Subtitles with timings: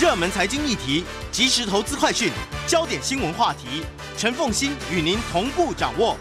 [0.00, 2.32] 热门财经议题、即时投资快讯、
[2.66, 3.84] 焦点新闻话题，
[4.16, 6.16] 陈凤欣与您同步掌握。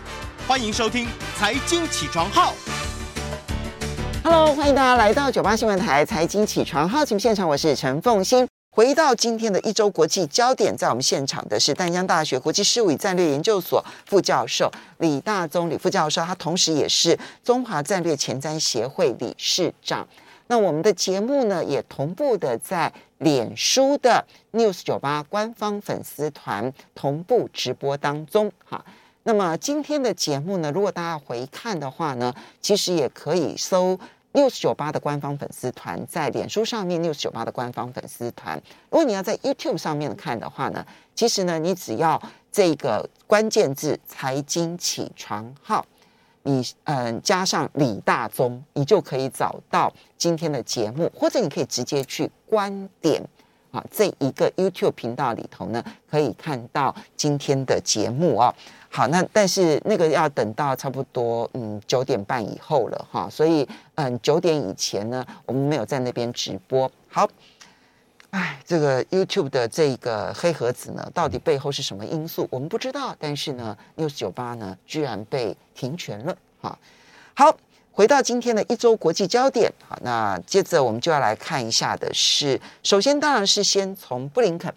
[0.46, 1.06] 欢迎收听
[1.38, 2.54] 《财经起床号》。
[4.22, 8.46] Hello，欢迎大家来到九八新闻台《财经起床号》节目现场，我是陈凤欣。
[8.70, 20.06] 回到今天的一周国际焦点，在我们现场的是淡江大学国际事务与战略研究所副教授李大宗李副教授，他同时也是中华战略前瞻协会理事长。
[20.48, 28.52] 那我们的节目呢，也同步的在脸书的 News 九八官方粉丝团同步直播当中。
[28.66, 28.84] 哈，
[29.24, 33.98] 那么今天的节目呢，如果大家回看的话呢，其实也可以搜。
[34.32, 38.62] News 九八的官方粉丝团在脸书上面，News 九八的官方粉丝团。
[38.92, 45.84] 如果你要在 YouTube 上面看的话呢，其实呢，你只要这个关键字“财经起床号”，
[46.44, 53.22] 你嗯加上李大宗，你就可以找到今天的节目，或者你可以直接去观点
[53.72, 58.54] 啊这一个 YouTube 频道里头呢，可以看到今天的节目哦。
[58.92, 66.90] 好，那但是那个要等到差不多嗯九点半以后了哈，所以嗯九点以前呢，我们没有在那边直播。
[67.08, 67.30] 好，
[68.32, 73.16] 哎，这个 YouTube 的这个黑盒子呢，到底背后是什么因素，我们不知道。
[73.20, 76.78] 但是呢，News 九八呢居然被停权了哈。
[77.34, 77.58] 好，
[77.92, 84.72] 回到今天的一周国际焦点，好，那接着我们就要来看一下的是，首先当然是先从布林肯。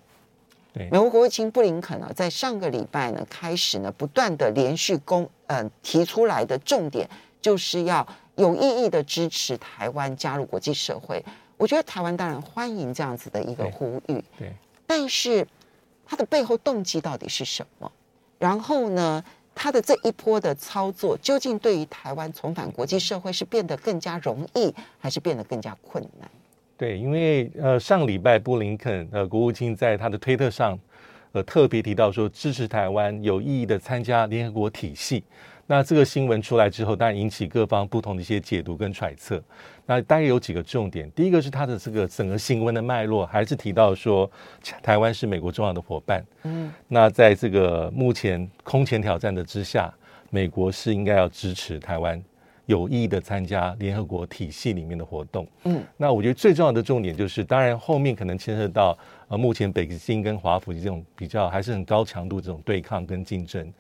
[0.73, 7.07] 美国国务卿布林肯呢，在上个礼拜呢开始呢，不断的连续公嗯、呃、提出来的重点，
[7.43, 8.07] 就是要
[8.37, 11.23] 有意义的支持台湾加入国际社会。
[11.63, 14.53] 我觉得台湾当然欢迎这样子的一个呼吁，对，对，
[14.85, 15.47] 但是
[16.05, 17.89] 他的背后动机到底是什么？
[18.37, 19.23] 然后呢，
[19.55, 26.29] 他的这一波的操作，究竟对于台湾重返国际社会是变得更加容易，还是变得更加困难？
[26.77, 30.77] 对，因为呃上礼拜布林肯呃国务卿在他的推特上，
[31.31, 35.23] 呃特别提到说支持台湾有意义的参加联合国体系。
[35.73, 39.43] 那这个新闻出来之后，当然引起各方不同的一些解读跟揣测。
[39.87, 44.31] 那大概有几个重点，第一个是它的这个整个新闻的脉络，还是提到说
[44.83, 46.23] 台湾是美国重要的伙伴。
[46.43, 49.91] 嗯，那在这个目前空前挑战的之下，
[50.29, 52.23] 美国是应该要支持台湾。
[52.67, 58.97] 有意的参加联合国体系里面的活动，嗯，那我觉得最重要的重点就是，当然后面可能牵涉到
[59.27, 63.71] 呃，目前北京跟华府这种比较还是很高强度这种对抗跟竞争，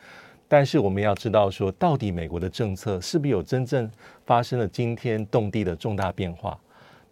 [0.52, 3.90] 但是我们要知道说，到底美国的政策是不是有真正
[4.26, 6.58] 发生了惊天动地的重大变化？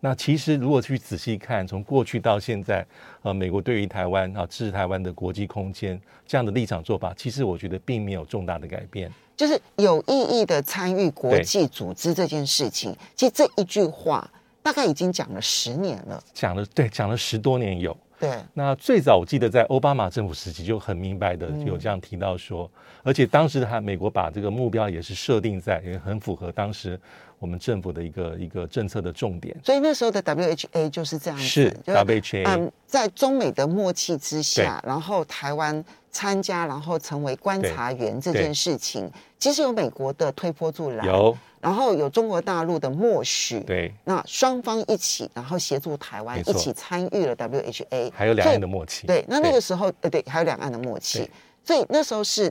[0.01, 2.87] 那其实如果去仔细看，从过去到现在，
[3.23, 9.11] 呃，美国对于台湾啊，支持台湾的国际空间这样的立场做法，其实我觉得并没有重大的改变。
[9.35, 14.31] 就是有意义的参与国际组织这件事情，其实这一句话
[14.63, 17.97] 大概已经讲了十年了，讲了对，讲了十多年有。
[18.21, 27.01] 对，那最早我记得在奥巴马政府时期就很明白的有这样提到说，嗯、而且当时他美国把这个目标也是设定在，也很符合当时
[27.39, 29.57] 我们政府的一个一个政策的重点。
[29.65, 35.85] 所以那时候的 WHA 就是这样子，是 WHA，嗯，在中美的默契之下，然后台湾。
[36.13, 51.29] 参加，然后成为观察员这件事情，其实有美国的推波助澜，有，然后有中国大陆的默许，对，那双方一起，然后协助台湾一起参与了 WHA，还有两岸的默契，对，那那个时候，呃，对，还有两岸的默契，
[51.63, 52.51] 所以那时候是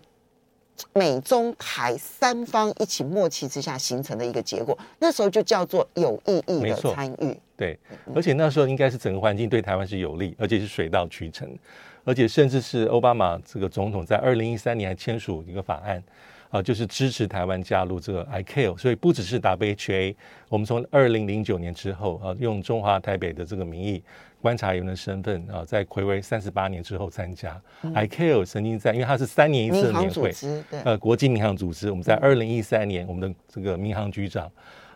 [0.94, 7.80] 美中台三方一起默契之下形成的一个结果，那时候就叫做有意义的参与，对，
[8.14, 11.50] 而且那时候应该是整个环境对台湾是有利，而且是水到渠成。
[12.06, 16.02] 而且甚至是奥巴马这个总统在二零一三年还签署一个法案，
[16.50, 20.16] 啊，就是支持台湾加入这个 ICAO，所以不只是 WHA，
[20.50, 24.02] 我们从二零零九年之后啊，用中华台北的这个名义
[24.42, 30.34] 观察员的身份啊，在睽违三十八年之后参加、嗯、ICAO，曾经在因为它是三年一次的年会，
[30.84, 34.52] 呃，国际民航组织，我们在二零一三年，我们的这个民航局长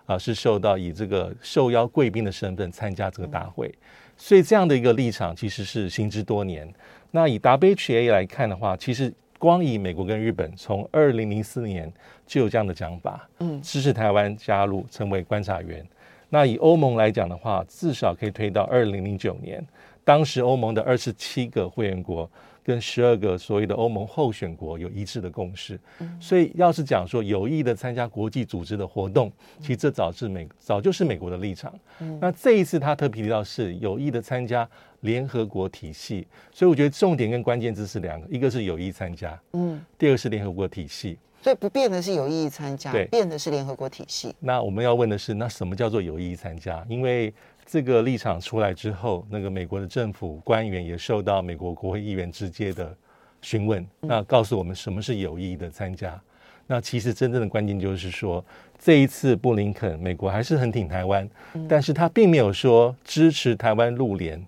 [0.06, 3.68] 啊是受到以这个受邀贵宾的身份参加这个大会。
[3.68, 6.72] 嗯所以这样的一个立场其实是行之多年。
[7.10, 9.12] 那以 WHA 来看的话，其实
[9.44, 11.92] 光以美国跟日本从二零零四年
[12.26, 15.86] 就有这样的讲法，嗯，支持台湾加入成为观察员。
[16.30, 19.62] 那以欧盟来讲的话，至少可以推到二零零九年，
[20.06, 22.30] 当时欧盟的二十七个会员国。
[22.66, 25.78] 跟十二个所谓的欧盟候选国有一致的共识，
[26.18, 29.30] 所以要是讲说有意的参加国际组织的活动，
[29.60, 31.78] 其实这早是美早就是美国的立场。
[32.22, 34.66] 那这一次他特别提到是有意的参加
[35.04, 41.18] 联合国体系，所以我觉得重点跟关键字是两个，一个是有意参加，嗯，第二个是联合国体系。
[41.42, 44.34] 所以不变的是有意参加，变的是联合国体系。
[44.40, 46.86] 那我们要问的是，那什么叫做有意参加？
[46.88, 47.34] 因为
[47.66, 52.96] 这个立场出来之后，那个美国的政府官员也受到美国国会议员直接的
[53.42, 56.18] 询问，那告诉我们什么是有意义的参加。
[56.66, 58.44] 那其实真正的关键就是说，
[58.80, 61.30] 这一次布林肯美国还是很挺台湾，
[61.68, 64.42] 但是他并没有说支持台湾入联，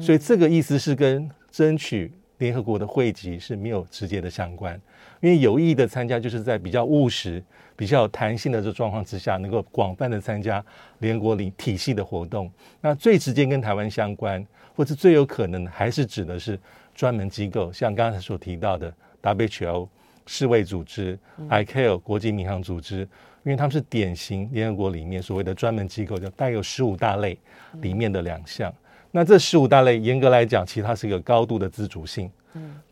[0.00, 4.80] 所以这个意思是跟争取联合国的会籍是没有直接的相关。
[5.20, 7.42] 因为有意义的参加，就是在比较务实、
[7.76, 10.64] 比较有弹性的这状况之下，能够广泛的参加
[11.00, 12.50] 联合国里体系的活动。
[12.80, 14.44] 那最直接跟台湾相关，
[14.74, 16.58] 或是最有可能还是指的是
[16.94, 18.92] 专门机构，像刚才所提到的
[19.22, 19.88] WHO。
[20.26, 21.18] 世卫组织、
[21.48, 22.98] ICAO 国际民航组织，
[23.42, 27.36] 因为他们是典型联合国里面所谓的专门机构，就带有十五大类
[27.80, 28.72] 里面的两项。
[29.10, 32.30] 那这十五大类严格来讲，其实它是一个高度的自主性、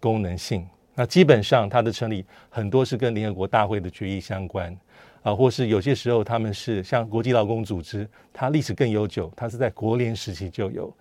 [0.01, 0.67] 功能性。
[0.95, 4.77] 那基本上它的成立很多是跟联合国大会的决议相关
[5.23, 10.93] 啊，或是有些时候他们是像国际劳工组织，它历史更悠久，它是在国联时期就有。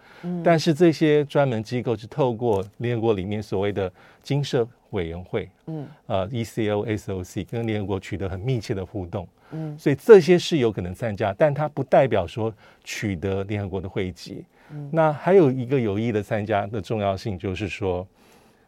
[0.43, 3.91] 但是这些专门机构是透过联合国里面所谓的
[4.23, 4.67] 经社。
[4.91, 12.51] 委员会，嗯，呃，ECO、SOC 跟联合国取得很密切的互动，嗯，所以这些是有可能参加，但它不代表说
[12.85, 14.45] 取得联合国的会籍。
[14.71, 18.07] 嗯，那还有一个有意义的参加的重要性，就是说，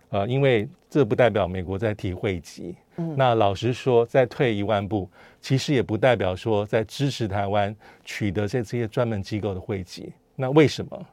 [0.10, 5.10] 呃，因为这不代表美国在提会籍，嗯，那老实说，再退一万步，
[5.42, 10.12] 其实也不代表说在支持台湾取得这这些专门机构的会籍。
[10.36, 11.06] 那为什么？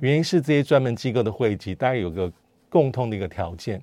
[0.00, 2.32] 原因是这些专门机构的会籍，大概有个
[2.68, 3.80] 共通的一个条件。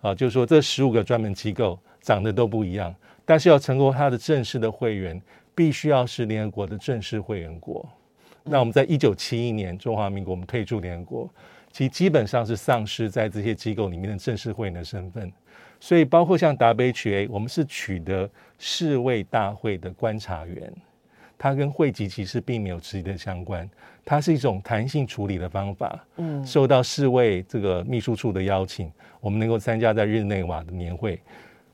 [0.00, 2.92] 啊，就是说这十五个专门机构长得都不一样，
[3.24, 5.22] 但是要成为它的正式的会员，
[5.54, 7.88] 必须要是联合国的正式会员国。
[8.44, 11.30] 那我们在一九七一年中华民国我们退出联合国，
[11.70, 15.32] 其实基本上是丧失在这些机构里面的正式会员的身份。
[15.80, 18.28] 所以包括像 WHA，我们是取得
[18.58, 20.72] 世卫大会的观察员。
[21.38, 23.68] 它跟会籍其实并没有直接的相关，
[24.04, 26.06] 它是一种弹性处理的方法。
[26.18, 28.88] 嗯，受到世卫这个秘书处的邀请，
[29.20, 31.20] 我们能够参加在日内瓦的年会，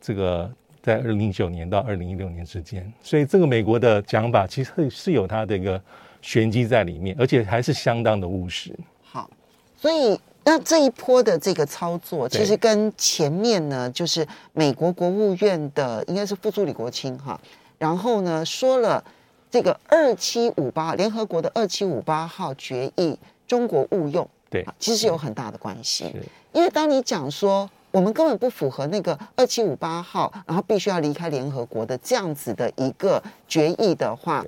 [0.01, 0.51] 这个
[0.81, 5.79] 在二零零九年到二零一六年之间，所以这个美国的讲法其实是有它的一个
[6.21, 8.75] 玄机在里面，而且还是相当的务实。
[9.03, 9.29] 好，
[9.77, 17.41] 所以那这一波的这个操作，其实跟前面呢，就是美国国务院的应该是副助理国卿哈，
[17.79, 19.03] 然后呢说了。
[19.51, 26.15] 这个二七五八联合国的二七五八号决议，中国误用，对，其实是有很大的关系。
[26.53, 34.45] 因为当你讲说我们根本不符合那个二七五八号，然后必须要离开联合国的这样子的一个决议的话，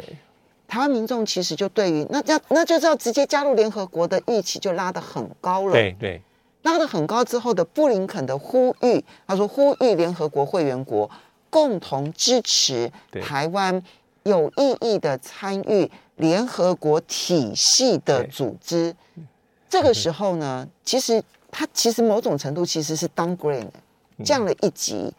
[0.71, 5.73] 台湾民众其实就对于那那那就是要直接加入联合国的预期就拉得很高了。
[5.73, 6.23] 对对，
[6.63, 11.11] 拉得很高之后的布林肯的呼吁，他说呼吁联合国会员国
[11.51, 12.91] 共同支持
[13.21, 13.83] 台湾。
[14.25, 18.95] 有意义的参与联合国体系的组织，
[19.67, 23.71] 这个时候呢，其实他其实某种程度其实是 downgrade
[24.23, 25.11] 降了一级，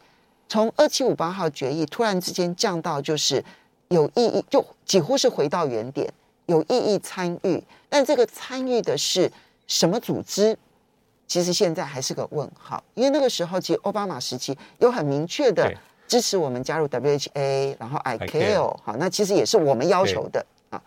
[0.48, 3.44] 从二七五八号决议突然之间降到就是
[3.92, 6.12] 有意义，就几乎是回到原点，
[6.46, 9.30] 有意义参与，但这个参与的是
[9.66, 10.56] 什么组织？
[11.26, 15.72] 其实现在还是个问号，因为那个时候其实奥巴马时期有很明确的。
[16.08, 20.82] 支持我们加入 WHA，然后 ICAO，好，那其实也是我们要求的啊。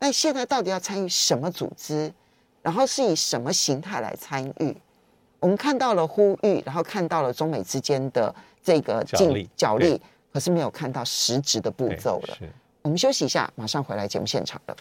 [0.00, 2.12] 那现在到底要参与什么组织？
[2.60, 4.76] 然后是以什么形态来参与？
[5.40, 9.98] 我们看到了呼吁，然后看到了中美之间的这个角力，角力，
[10.36, 12.36] 可是没有看到实质的步骤了。
[12.82, 14.76] 我们休息一下，马上回来节目现场了。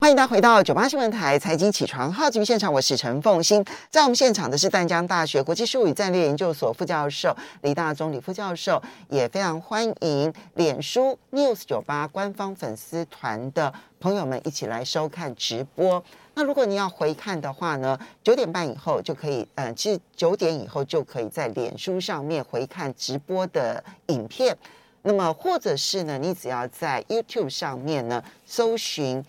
[0.00, 3.64] 欢迎大家回到九八新闻台财经起床号节目现场，我是陈凤馨。
[3.90, 16.04] 在我们现场的是淡江大学国际事务与战略研究所副教授李大中李副教授，也非常欢迎脸书 News 九八官方粉丝团的朋友们一起来收看直播。
[16.34, 24.54] 那如果你要回看的话呢，九点半以后就可以，呃，其实九点以后就可以在脸书上面回看直播的影片。
[25.02, 29.24] 那么或者是呢，你只要在 YouTube 上面呢搜寻。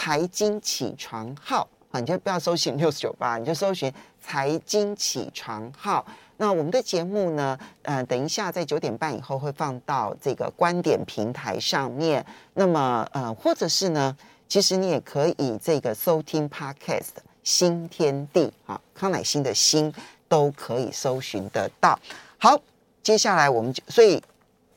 [0.00, 6.06] 财经起床号啊，你就不要搜寻六九八，你就搜寻财经起床号。
[6.36, 12.24] 那我们的节目呢，呃，等一下在九点半以后会放到这个观点平台上面。
[12.54, 14.16] 那么，呃，或者是呢，
[14.48, 19.92] 其实你也可以这个收听 Podcast 新天地啊，康乃馨的新
[20.28, 21.98] 都可以搜寻得到。
[22.38, 22.56] 好，
[23.02, 24.22] 接下来我们就所以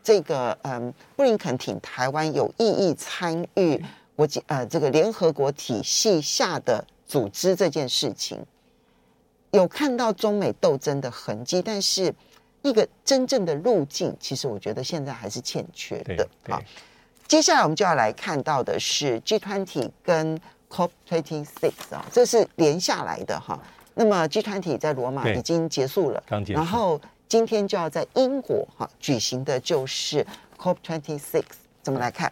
[0.03, 3.79] 这个嗯、布林肯挺台湾有意义参与。
[4.15, 8.45] 国际呃，这个联合国体系下的组织这件事情，
[9.51, 12.13] 有看到中美斗争的痕迹，但是
[12.61, 16.27] 一个真正的路径，其实我觉得现在还是欠缺的。
[16.47, 16.61] 好，
[17.27, 20.39] 接下来我们就要来看到的是 G20 跟
[20.69, 23.59] COP26 啊，这是连下来的哈。
[23.93, 30.25] 那么 G20 在罗马已经结束了，刚结束，然后今天就要在英国哈举行的就是
[30.57, 31.43] COP26，
[31.81, 32.31] 怎么来看？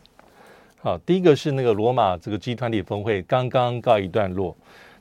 [0.81, 4.55] 好，第一个是那个罗马这个 G 团体峰会刚刚告一段落。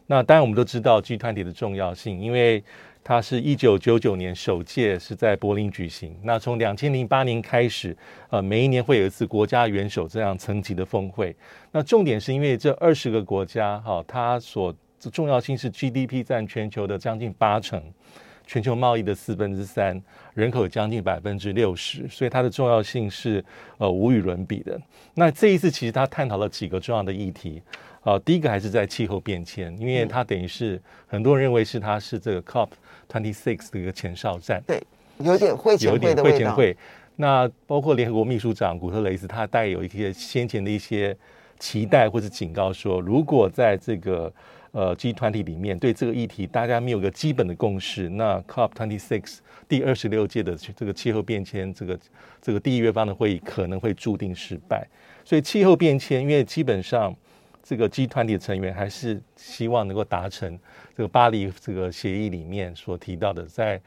[0.09, 2.65] 那当然我们都知道 G 团体的重要性，因为
[3.05, 6.17] 它是一九九九年首届是在柏林举行。
[6.25, 7.97] 那从两千零八年开始，
[8.29, 11.37] 呃，每一年会有一次国家元首这样层级的峰会。
[11.71, 14.75] 那重点是因为这二十个国家哈，它所
[15.13, 17.81] 重要性是 GDP 占全球的将近八成。
[18.49, 20.03] 全球贸易的四分之三，
[20.33, 23.45] 人口将近百分之六十，所以它的重要性是
[23.77, 24.81] 呃无与伦比的。
[25.13, 27.63] 那这一次其实他探讨了几个重要的议题，
[28.01, 32.69] 啊、呃，第一个还是在气候变迁，因为它等于是很多人认为是它是这个 COP
[33.07, 34.83] twenty six 的一个前哨战，对，
[35.19, 36.23] 有点会前会的味道。
[36.25, 36.77] 会前会。
[37.17, 41.15] 那包括联合国秘书长古特雷斯，他带有一些先前的一些
[41.59, 44.33] 期待或者警告说，如果在这个
[44.73, 51.99] 呃，G20 里面对这个议题，大家没有个基本的共识，那 COP26 第二十六届的这个气候变迁这个
[52.41, 54.87] 这个第一约方的会议可能会注定失败。
[55.25, 57.15] 所以气候变迁，因为基本上
[57.63, 60.59] 这个 G20 的成员还是希望能够达成
[60.97, 63.81] 这个巴黎这个协议里面所提到的，在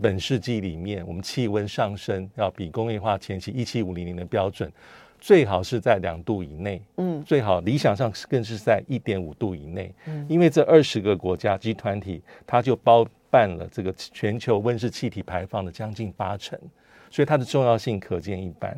[0.00, 4.70] 本世纪里面，我们气温上升要比工业化前期一七五零年的标准。
[5.20, 16.58] 最好是在两度以内，嗯，最好理想上更是在一点五度以内，嗯，因为这二十个国家集团体，它就包办了这个全球温室气体排放的将近八成，
[17.10, 18.76] 所以它的重要性可见一斑。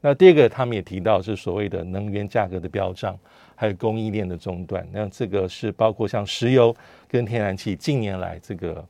[0.00, 3.18] 那第二个，他们也提到是所谓的能源价格的飙涨，
[3.54, 6.74] 还有供应链的中断，那这个是包括像石油
[7.08, 8.84] 跟天然气近年来这个。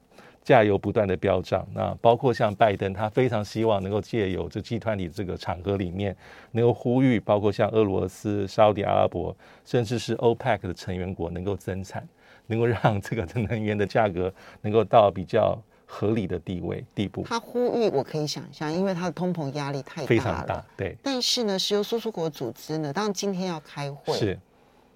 [0.44, 6.14] 价油不断的飙涨，那包括像拜登，他非常希望能够借由这集团里这个场合里面，
[6.52, 9.34] 能够呼吁，包括像俄罗斯、沙乌地阿拉伯，
[9.64, 12.06] 甚至是 OPEC 的成员国能够增产，
[12.46, 17.24] 能够让这个能源的价格能够到比较合理的地位地步。
[17.26, 20.94] 他呼吁，我可以想象，因为他的通膨压力太大了，非常大，对。
[21.02, 24.38] 但是呢，石油输出国组织呢，当然今天要开会，是。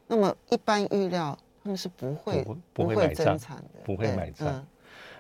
[0.07, 4.67] 那么一般预料他们是不会不，不会买账的，不会买账。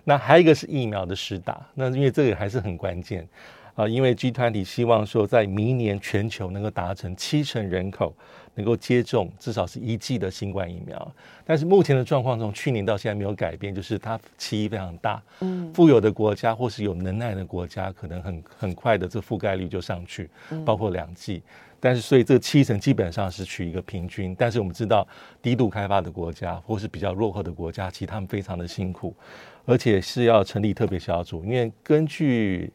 [0.04, 3.28] 那还有一个是疫苗的施打，那因为这个还是很关键。
[3.78, 8.12] 啊，因为 G20 希望说在明年全球能够达成七成人口
[8.56, 20.28] 能够接种至少是一剂的新冠疫苗，但是目前的状况从去年到现在没有改变，就是它歧义非常大，嗯，富有的国家或是有能耐的国家可能很很快的这覆盖率就上去，
[20.66, 21.40] 包括两剂。
[21.78, 24.34] 但是，所以这七成基本上是取一个平均。
[24.36, 25.06] 但是我们知道，
[25.40, 29.14] 低度开发的国家或是比较落后的国家，其实他们非常的辛苦，
[29.64, 31.44] 而且是要成立特别小组。
[31.44, 32.72] 因为根据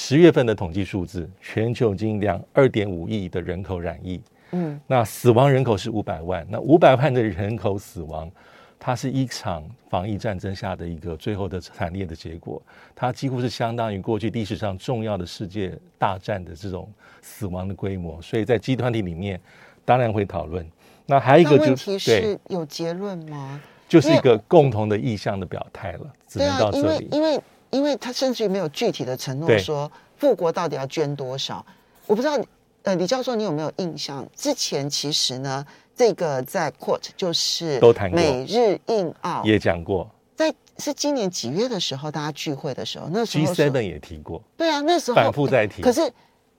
[0.00, 4.20] 十月份的统计数字，全球已经两二点五亿的人口染疫，
[4.52, 8.30] 嗯，那死亡人口是五百万，那五百万的人口死亡。
[8.78, 12.62] 它是一场防疫战争下的一个最后的惨烈的结果，
[12.94, 16.88] 它几乎是相当于过去历史上重要的世界大战的这种
[17.20, 19.40] 死亡的规模，所以在集团体里面
[19.84, 20.64] 当然会讨论。
[21.06, 23.60] 那还有一个就是是有结论吗？
[23.88, 27.08] 就是一个共同的意向的表态了，只能到这里。
[27.10, 31.64] 因为因为因为他甚至于没有具体的承诺说富国到底要捐多少，
[32.06, 32.38] 我不知道。
[32.84, 34.26] 呃，李教授，你有没有印象？
[34.34, 35.66] 之前其实呢？
[35.94, 45.82] 这个在 Quote 就是都谈美日印澳也讲过，在是今年几月的时候，大家聚会的时候，那时候 G7 也提过，对啊，那时候反复在提。
[45.82, 46.10] 可是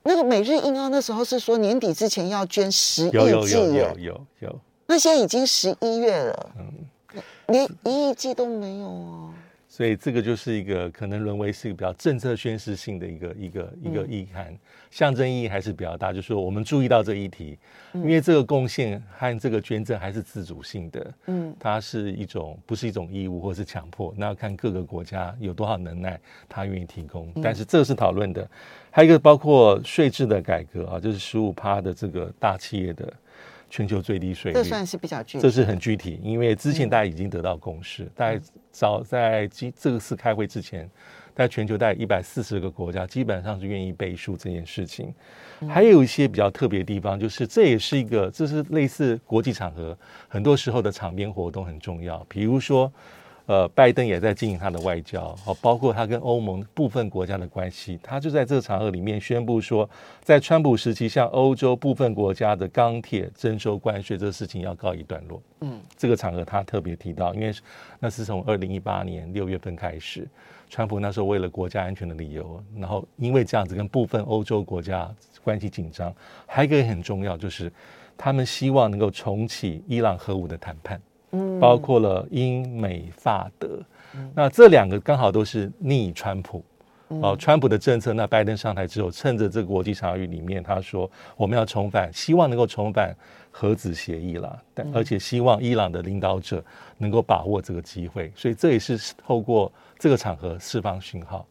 [0.02, 9.34] 那个每日印澳那时候是说年底之前要捐十亿剂，有有有有有有，那现在已经十一月了，嗯，连一亿剂都没有哦。
[9.80, 14.54] 所以这个就是一个可能沦为是一个比较政策宣示性的一个一个一个意涵，
[14.90, 16.12] 象征意义还是比较大。
[16.12, 17.58] 就是说我们注意到这议题，
[17.94, 27.32] 因为这个贡献和这个捐赠还是自主性的，嗯，它是一种不是一种义务或是强迫，那要看各个国家有多少能耐，他愿意提供。
[27.42, 28.46] 但是这是讨论的，
[28.90, 33.10] 还有一个包括税制的改革啊，就是十五趴的这个大企业的。
[33.70, 40.90] 全球最低税率，这算是比较具体，这是很具体，因为之前大家已经得到共识，嗯、大概早在今这个次开会之前，
[41.34, 45.14] 在全球大概一百四十个国家基本上是愿意背书这件事情。
[45.60, 49.96] 嗯、还有一些比较特别的地方，就是这也是一个，这是类似国际场合，
[50.28, 52.92] 很多时候的场边活动很重要，比如说。
[53.50, 59.90] 呃，拜登也在进行他的外交，哦，包括他跟欧盟部分国家的关系，他就在这个场合里面宣布说，
[60.22, 65.42] 在川普时期向欧洲部分国家的钢铁征收关税，这个事情要告一段落。
[65.62, 67.52] 嗯，这个场合他特别提到，因为
[67.98, 70.28] 那是从二零一八年六月份开始，
[70.68, 76.14] 川普那时候为了国家安全的理由，然后因为这样子跟部分欧洲国家关系紧张，
[76.46, 77.72] 还有一个很重要就是。
[78.22, 81.00] 他们希望能够重启伊朗核武的谈判，
[81.32, 83.80] 嗯，包括了英美法德，
[84.14, 86.64] 嗯、那这两个刚好都是逆川普。
[87.20, 93.12] 哦，川普的政策，那拜登上台之后，趁着这个国际场域里面，他说我们要重返，希望能够重返
[93.50, 96.64] 核子协议了，但而且希望伊朗的领导者
[96.98, 98.96] 能够把握这个机会，所以这也是
[99.26, 101.44] 透过这个场合释放讯号。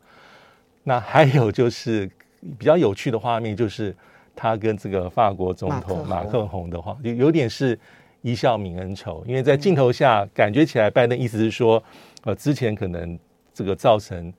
[0.82, 2.10] 那还有就是
[2.58, 3.94] 比较有趣的画面，就是
[4.34, 6.70] 他跟这个法国总统马克宏。
[6.70, 7.78] 的话，就有点是
[8.22, 11.84] 一笑泯恩仇，因为在镜头下感觉起来，拜登意思是说，
[12.24, 13.18] 呃，之前可能
[13.54, 14.34] 这个造成。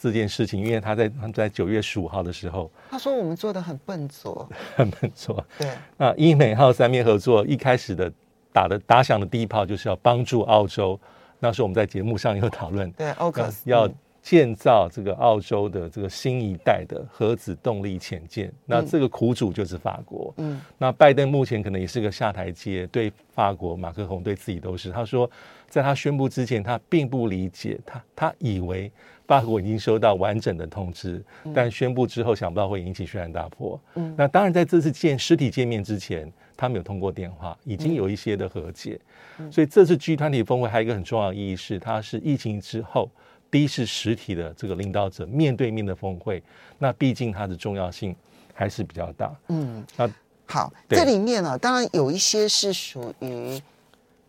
[0.00, 5.44] 这件事情，因为他在他在九月十五号的时候，他说我们做的很笨拙， 很笨拙。
[5.58, 8.12] 对，那英美号三面合作一开始的
[8.52, 10.96] 打的打响的第一炮，就是要帮助澳洲。
[11.40, 13.88] 那时候我们在节目上有讨论，对，奥克斯要
[14.22, 18.52] 建造这个澳洲的这个新一代的核子动力潜舰。
[18.66, 20.32] 那这个苦主就是法国。
[20.38, 24.90] 嗯，那拜登目前可能也是个下台阶，对法国马克宏对自己都是。
[24.90, 25.30] 他说，
[25.68, 28.90] 在他宣布之前，他并不理解，他他以为。
[29.28, 31.22] 法国已经收到完整的通知，
[31.54, 33.78] 但宣布之后想不到会引起轩然大波。
[33.96, 38.98] 嗯，那当然在这次见实体见面之前，他们有通过电话，已经有一些的和解。
[39.36, 43.10] 嗯，所以这次 G 团体峰会还有一个很重要的意义是，它是疫情之后
[43.50, 46.42] 第一是实体的这个领导者面对面的峰会。
[46.78, 48.14] 那毕竟它的重要性
[48.54, 49.34] 还是比较大。
[49.48, 50.10] 嗯，那
[50.46, 53.60] 好，这里面呢，当然有一些是属于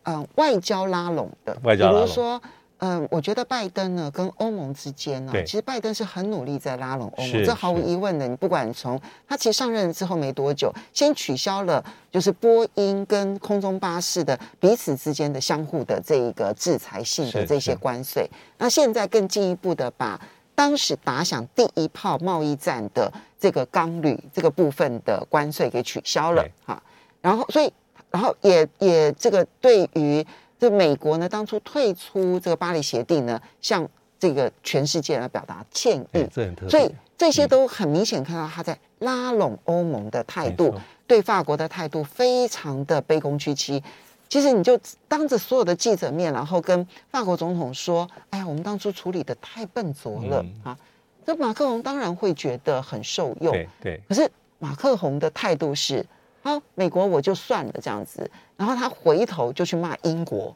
[0.04, 2.42] 嗯外交拉拢的，外交拉拢，比如说。
[2.80, 8.26] 嗯，我觉得拜登呢跟欧盟之间呢，其实拜登是很努力在拉拢欧盟，这毫无疑问的。
[8.26, 20.18] 你不管从他其实上任之后没多久，先取消了就是波音跟空中巴士的彼此之间的相互的这一个制裁性的这些关税，那现在更进一步的把
[20.56, 26.82] 当时打响第一炮贸易战的这个钢铝这个部分的关税给取消了哈，
[27.22, 27.70] 然后所以
[28.10, 30.26] 然后也也这个对于。
[30.60, 33.90] 这美国呢，当初退出这个巴黎协定呢，向
[34.20, 36.28] 这个全世界来表达歉意，
[36.70, 40.76] 所以这些都很明显看到他在拉拢欧盟的态度，
[41.08, 43.82] 对法国的态度非常的卑躬屈膝。
[44.28, 50.78] 其实你就当着所有的记者面，然后跟法国总统说：“哎呀，我们当初处理的太笨拙了啊！”
[51.26, 54.02] 这马克龙当然会觉得很受用，对。
[54.10, 54.30] 可是
[54.60, 56.06] 马克龙的态度是。
[56.42, 60.56] 好，美国我就算了这样子，然后他回头就去骂英国，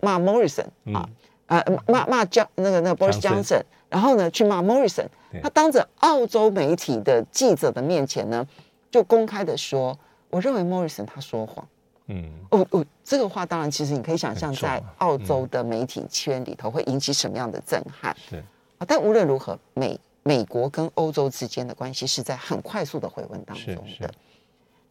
[0.00, 1.08] 骂 Morrison 啊，
[1.46, 5.06] 呃骂骂江那个那个 Boris Johnson，然后呢去骂 Morrison，
[5.42, 8.46] 他当着澳洲媒体的记者的面前呢，
[8.90, 9.98] 就公开的说，
[10.30, 11.68] 我认为 Morrison 他说谎，
[12.06, 18.42] 嗯，哦哦，这个话当然其实你可以想象在澳洲的媒体圈里头会引起什么样的震撼，是。
[18.78, 24.12] 啊，但无论如何，美美国跟欧洲之间的关系是在很快速的回温当中的。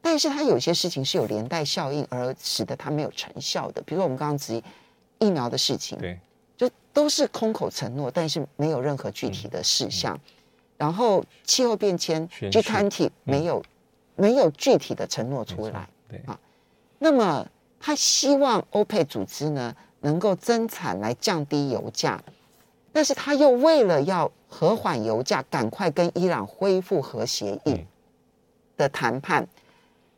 [0.05, 3.81] 但是它有些事情是有连带效应，而使得它没有成效的。
[3.81, 4.63] 比如说我们刚刚提
[5.17, 6.19] 疫苗的事情，对，
[6.55, 10.13] 就都是空口承诺，但是没有任何具体的事项。
[10.15, 10.21] 嗯、
[10.77, 13.65] 然后气候变迁，G20 没有、嗯、
[14.15, 16.39] 没有具体的承诺出来，对啊。
[16.99, 17.47] 那么
[17.79, 22.23] 他希望欧佩组织呢能够增产来降低油价，
[22.93, 27.83] 但是他又为了要和缓油价，赶快跟伊朗恢复核协议
[28.77, 29.47] 的谈判。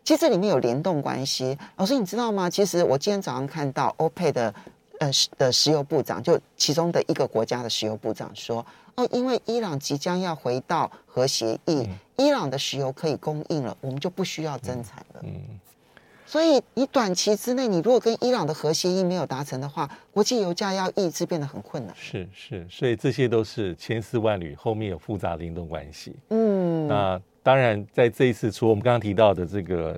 [0.07, 2.49] 嗯其实这里面有联动关系，老师你知道吗？
[2.49, 4.55] 其实我今天早上看到欧佩的
[4.99, 8.65] 呃的石油部长，就其中的一个国家的石油部长说，
[8.95, 15.19] 哦，因为伊朗即将要回到核协议，嗯、伊朗的石油可以供应了，我们就不需要增产了。
[15.23, 15.59] 嗯，嗯，
[16.25, 21.93] 所以你短期之内，你如果跟伊朗的核协议没有达成的话，国际油价要抑制变得很困难。
[21.99, 26.15] 是是，所以这些都是千丝万缕，后面有复杂的联动关系。
[26.29, 27.21] 嗯，那。
[27.47, 29.97] 当然，在这一次，除我们刚刚提到的这个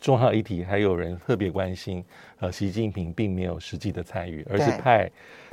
[0.00, 2.04] 重要议题，还有人特别关心。
[2.40, 5.08] 呃，习近平并没有实际的参与，而是派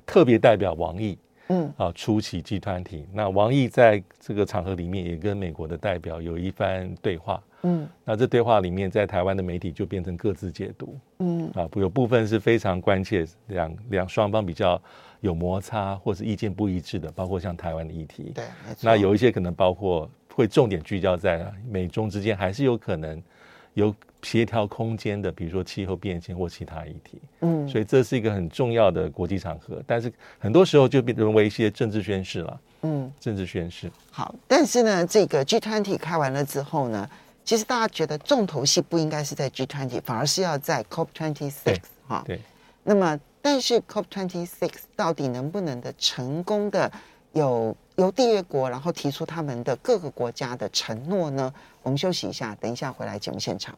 [0.07, 1.15] 特别代表王毅，
[1.49, 3.05] 嗯，啊，出席集团体。
[3.13, 14.81] 那王毅在这个场合里面也跟美国的代表有一番对话，嗯，那这对话里面，在台湾的媒体就变成各自解读，嗯，啊，有部分是非常关切，两两双方比较
[15.19, 18.45] 有摩擦或是意见不一致的，包括像台湾的议题，对，
[18.81, 20.09] 那有一些可能包括。
[20.39, 23.21] 会重点聚焦在美中之间还是有可能
[23.73, 27.19] 有协调空间的，比如说气候变迁或其他议题。
[27.41, 32.61] 嗯，所以这是一个很重要的国际场合，但是很多时候就变成为一些政治宣示了。
[32.83, 33.91] 嗯，政治宣示。
[34.11, 37.09] 好，但是呢，这个 G20 开完了之后呢，
[37.43, 42.23] 其实大家觉得重头戏不应该是在 G20，反而是要在 COP26 哈。
[42.25, 42.39] 对。
[42.83, 46.89] 那么，但是 COP26 到底能不能的成功的？
[47.33, 51.53] 有由缔约国，然后提出他们的各个国家的承诺呢？
[51.83, 53.75] 我们休息一下，等一下回来节目现场。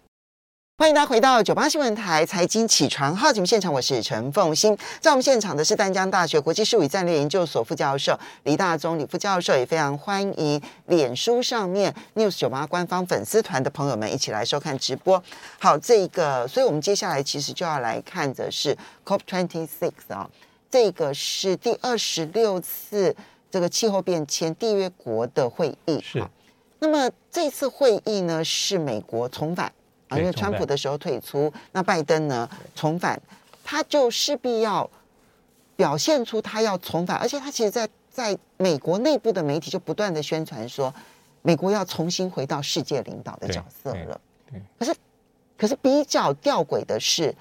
[0.77, 4.75] 欢迎大家回到九八新闻台财经起床号节目现场，我是陈凤欣。
[4.99, 15.21] 在我们现场的是丹江大学国际事务与战略研究所副教授李大宗李副教授，也非常欢迎脸书上面 News 九八官方粉丝团的朋友们一起来收看直播。
[15.59, 20.27] 好，这个，所以我们接下来其实就要来看的是 COP Twenty Six 啊，
[20.71, 23.15] 这个是第二十六次
[23.51, 25.99] 这个气候变迁缔约国的会议。
[26.01, 26.25] 是。
[26.79, 29.71] 那么这次会议呢，是美国重返。
[30.07, 33.21] 啊，因为川普的时候退出，那拜登呢重返，
[33.63, 34.89] 他就势必要
[35.75, 40.93] 表现出他要重返，而且他其实在在美国内部的媒体就不断的宣传说，
[41.43, 44.19] 美国要重新回到世界领导的角色了。
[44.77, 44.93] 可是
[45.57, 47.33] 可是比较吊诡的是，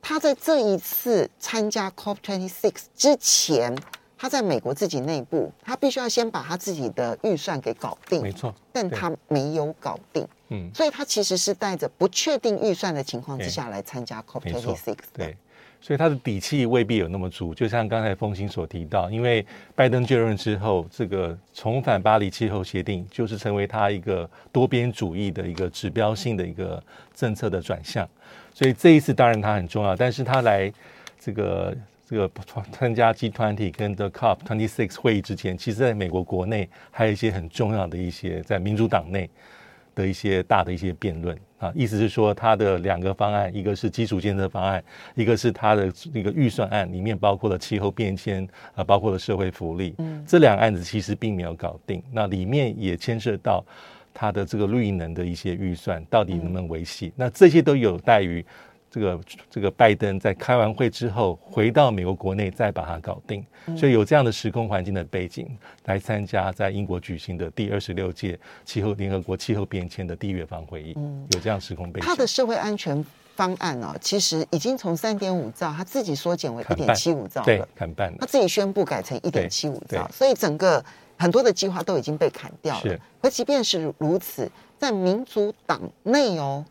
[0.00, 3.76] 他在这一次参加 COP26 之前，
[4.24, 10.26] 他在美国自己内部，他必须要先把他自己的预算给搞定，没错，但他没有搞定。
[10.48, 15.36] 嗯，所以他其实是带着不确定预算的情况之下来参加 COP26 对，
[15.78, 17.54] 所以他的底气未必有那么足。
[17.54, 26.82] 就像刚才风清所提到，因为拜登就任之后，这个重返巴黎气候协定就是成为他一个多边主义的一个指标性的一个
[27.14, 28.08] 政策的转向。
[28.54, 30.72] 所以这一次当然他很重要，但是他来
[31.20, 32.30] 这个这个
[32.72, 39.28] 参加 G20 跟 The COP26 会议之前，其实在美国国内还有一些很重要的一些在民主党内。
[39.96, 44.82] 的一些大的一些辩论啊，意思是说，他的两个方案，一个是基础建设方案，
[45.14, 53.64] 一个是他的那个预算案，里面包括了气候变迁啊，包括了社会福利，嗯，这两个案子其实并没有搞定，那里面也牵涉到
[54.12, 58.44] 它的这个绿能的一些预算到底能不能维系，那这些都有待于。
[58.94, 63.44] 这个这个拜登在开完会之后回到美国国内再把它搞定，
[63.76, 65.48] 所以有这样的时空环境的背景
[65.86, 70.94] 来参加在英国举行的第二十六届气候联合国气候变迁的缔约方会议，
[71.32, 72.06] 有这样时空背景。
[72.06, 73.04] 他的社会安全
[73.34, 80.84] 方案哦，其实已经从三点五兆他自己缩减为一点七五兆了，对，砍半，他自己宣布改成一点七五兆，所以整个
[81.18, 82.80] 很多的计划都已经被砍掉了。
[82.82, 86.64] 是，而即便是如此，在民主党内哦。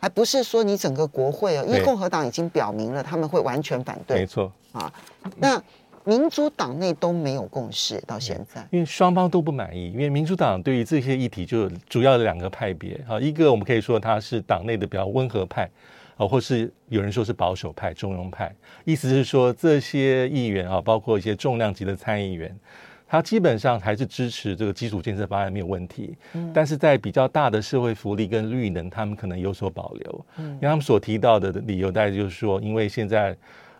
[0.00, 4.18] 还不是说你整个国会哦，因为共和党已经表明了他们会完全反对。
[4.18, 4.92] 没错啊，
[5.36, 5.60] 那
[6.04, 9.90] 民主党内都没有共识到现在，因为双方都不满意。
[9.90, 15.68] 因为民主党对于这些议题就主要的两个派别啊，一个我们可以说他是党内的比较温和派
[16.16, 22.56] 啊，或是有人说是保守派、中庸派，意思是说这些议员啊，包括一些重量级的参议员。
[23.08, 33.34] 他基本上还是支持这个基础建设方案没有问题，嗯，但是在比较大的社会福利跟绿能，他们可能有所保留，嗯，因为他们所提到的理由大概就是说，因为现在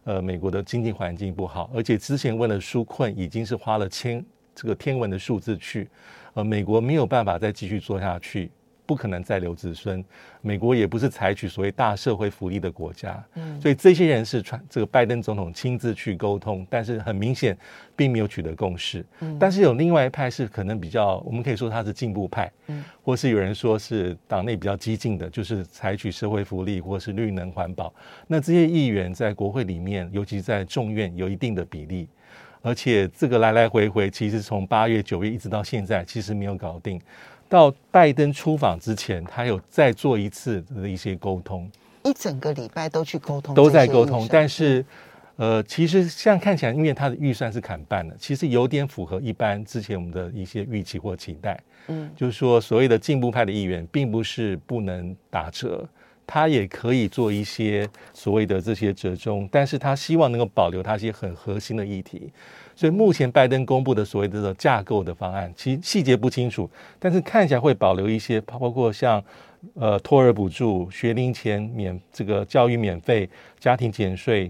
[0.04, 5.86] 呃美国的经济环境不好，而且之前为了纾困已经是花了千这个天文的数字去，
[6.32, 8.50] 呃美国没有办法再继续做下去。
[8.88, 10.02] 不可能再留子孙，
[10.40, 17.54] 美国也不是采取所谓大社会福利的国家，嗯，所以这些人是传这个拜登总统亲自去沟通，但是很明显
[17.94, 27.92] 并没有取得共识，嗯，但是有另外一派是可能比较，我们可以说他是进步派，嗯，或是有人说是党内比较激进的，就是采取社会福利或是绿能环保，
[28.26, 32.08] 那这些议员在国会里面，尤其在众院有一定的比例，
[32.62, 36.98] 而且这个来来回回，其实从八月九月一直到现在，其实没有搞定。
[37.48, 41.70] 到拜登出访之前，他有再做一次的一些沟通，
[42.04, 44.26] 一整个礼拜都去沟通，都在沟通。
[44.30, 44.84] 但是，
[45.36, 51.58] 呃，其实现在看起来，因为他的预算是砍半的，其实有点符合一般之前我们的一些预期或期待。
[51.86, 55.88] 嗯，就是说，所谓的进步派的议员，并不是不能打折，
[56.26, 62.30] 他也可以做一些所谓的这些折中，但是他希望能够保留他一些很核心的议题。
[62.78, 69.20] 所以目前拜登公布的所谓的这个架构的方案，其实细节不清楚，但是看起来会保留一些，包括像
[69.74, 74.48] 呃托儿补助、学龄前免这个教育免费、家庭减税、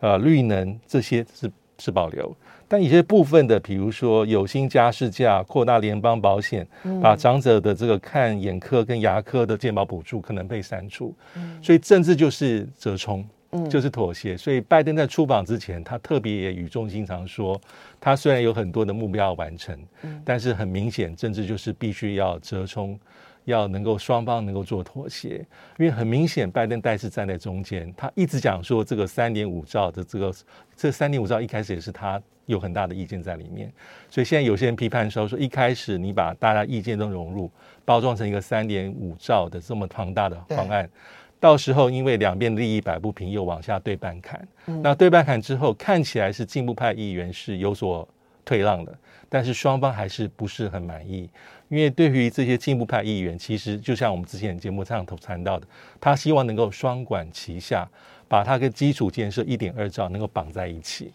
[0.00, 2.36] 呃绿能这些是是保留，
[2.68, 6.68] 但一些部分的，比如说有薪加事假、扩大联邦保险、
[7.00, 11.14] 把长者的这个看眼科跟牙科的健保补助可能被删除，
[11.62, 13.24] 所以政治就是折冲。
[13.54, 17.60] 嗯，就是妥协，所以拜登在出访之前，他特别也语重心长说，
[18.00, 22.98] 他虽然有很多的目标要完成，嗯，但是很明显，政治就是必须要折冲，
[23.44, 25.44] 要能够双方能够做妥协，
[25.78, 30.34] 因为很明显，拜登代是站在中间，他一直讲说这个三点五兆的这个
[30.74, 33.70] 这三点五兆一开始也是他有很大的意见在里面，
[34.08, 37.50] 所以现在有些人批判说，说一开始你把大家意见都融入，
[37.84, 40.88] 包装成一个三点五兆的这么庞大的方案。
[41.42, 44.46] 到时候因为两边利益摆不平，又往下对半砍。
[44.66, 48.08] 嗯、那对半砍之后，看起来是进步派议员是有所
[48.44, 48.92] 退让了，
[49.28, 51.28] 但是双方还是不是很满意，
[51.68, 55.66] 因为对于这些进步派议员，其实就像我们之前节目上头谈到的，
[56.00, 57.88] 他希望能够双管齐下，
[58.28, 61.10] 把他跟基础建设一点二兆能够绑在一起，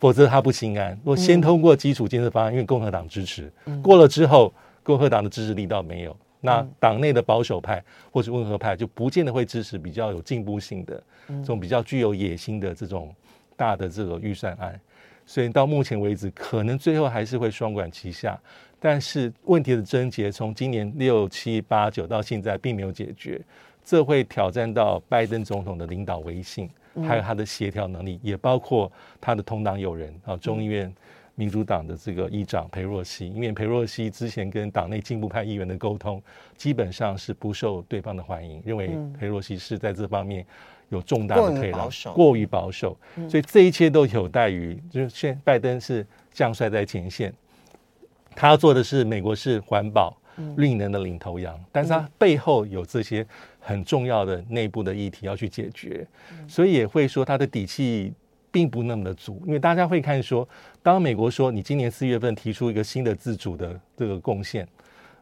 [0.00, 0.90] 否则他不心安。
[1.04, 3.48] 如果先通过基础建设方案，因为共和党支持，
[3.80, 13.14] 过了之后，共和党的支持力道没有，那党内的保守派或者温和派就不见得会支持比较有进步性的这种比较具有野心的这种
[13.56, 14.80] 大的这个预算案。
[15.26, 18.40] 所以到目前为止，可能最后还是会双管齐下，
[18.80, 23.38] 但是问题的症结从今年六七八九到现在并没有解决，
[23.84, 26.70] 这会挑战到拜登总统的领导威信，
[27.06, 30.90] 还有他的协调能力，也包括他的同党友人啊，众议院
[31.38, 36.20] 民主党的这个议长裴洛西，因为裴洛西之前跟党内进步派议员的沟通，
[36.56, 40.44] 基本上是不受对方的欢迎，认为裴洛西是在这方面。
[40.90, 42.96] 有重大的退让，过于保守，
[43.28, 47.30] 所以这一切都有待于，就是现拜登是将帅在前线，
[48.34, 50.16] 他要做的是美国是环保、
[50.56, 53.26] 绿能的领头羊，但是他背后有这些
[53.60, 56.06] 很重要的内部的议题要去解决，
[56.48, 58.10] 所以也会说他的底气
[58.50, 60.48] 并不那么的足，因为大家会看说，
[60.82, 64.66] 当美国说你今年四月份提出一个新的自主的这个贡献。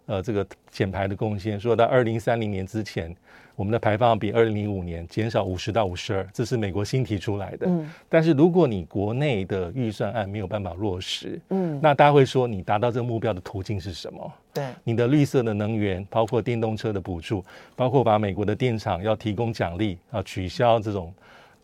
[0.09, 3.13] 呃，这个减排的贡献，说到二零三零年之前，
[3.57, 7.67] 我们的排放比二零零五年减少五十到五十二，这是美国新提出来的。
[7.67, 14.33] 嗯，但是如果你国内的预算案没有办法落实，嗯，那大家会说你达到这个目标的途径是什么？
[14.55, 21.13] 对，你的绿色的能源，包括电动车的补助，包括把美国的电厂要提供奖励啊，取消这种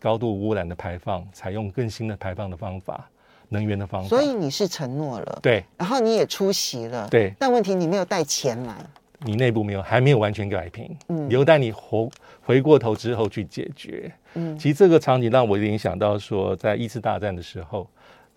[0.03, 3.09] 高度污染的排放，采用更新的排放的方法。
[3.49, 8.75] 能源的方法，所以你是承诺了，对，然后你也出席了，对，但问题你没有带钱来，
[9.19, 12.09] 你内部没有，还没有完全改平，嗯，留待你回
[12.41, 17.87] 回过头之后去解决，嗯，其实这个场景让我联想到说，在一次大战的时候，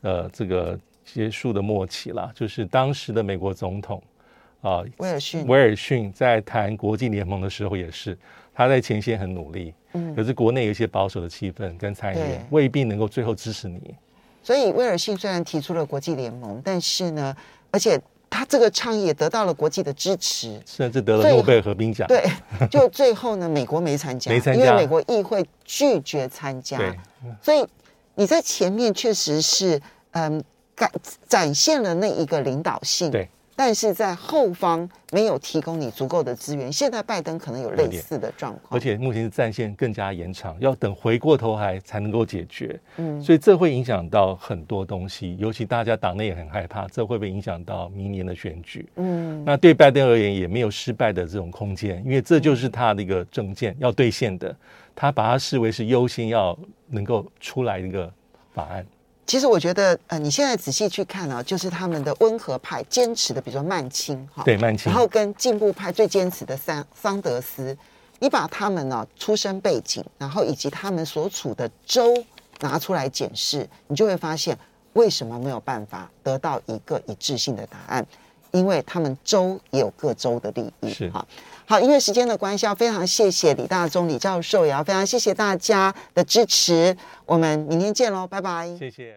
[0.03, 4.03] 呃，这个结束的末期啦，就是当时的美国总统
[4.61, 8.19] 啊，威尔逊，威尔逊在谈国际联盟的时候也是，
[8.57, 13.95] 他在前线很努力，嗯，可是国内有一些保守的气氛跟参议员未必能够最后支持你。
[14.43, 17.37] 所以威尔逊虽然提出了国际联盟，但是呢，
[17.71, 22.09] 而且他这个倡议也得到了国际的支持，甚至得了诺贝尔和平奖。
[22.09, 22.25] 对，
[22.71, 26.79] 就最后呢，美国没参加，没参加，因为美国议会拒绝参加。
[26.79, 26.95] 对，
[27.43, 27.63] 所以
[28.15, 29.79] 你在前面确实是
[30.13, 30.43] 嗯，
[30.75, 30.91] 展
[31.29, 33.11] 展现了那一个领导性。
[33.11, 33.29] 对。
[33.57, 42.79] 但是在后方没有提供你足够的资源，现在拜登可能有类似的状况，而且目前是战线更加延长，要等回过头来才能够解决。
[42.99, 48.87] 嗯，所以这会影响到很多东西，尤其大家党内也很害怕，这会不会影响到明年的选举？
[48.97, 54.55] 嗯，那对拜登而言也没有失败的这种空间，因为这就是他的一个政见要兑现的，
[54.95, 56.57] 他把它视为是优先要
[56.89, 58.13] 能够出来的一个
[58.53, 58.87] 法案。
[59.27, 67.77] 其实我觉得，呃，你现在仔细去看啊，就是他们的温和派坚持的，比如说曼青哈，对曼青，然后跟进步派最坚持的桑桑德斯，
[68.21, 72.17] 你把他们呢、啊、出生背景，然后以及他们所处的州
[72.61, 74.57] 拿出来检视，你就会发现
[74.93, 78.07] 为什么没有办法得到一个一致性的答案，
[78.53, 81.27] 因为他们州也有各州的利益，是哈。
[81.69, 86.97] 好，因为时间的关系，要非常谢谢李大中李教授，也要非常谢谢大家的支持。
[87.25, 88.73] 我们明天见喽，拜拜。
[88.79, 89.15] 谢谢。